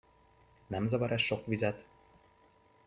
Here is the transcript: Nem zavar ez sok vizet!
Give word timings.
Nem 0.67 0.87
zavar 0.87 1.11
ez 1.11 1.21
sok 1.21 1.45
vizet! 1.45 1.85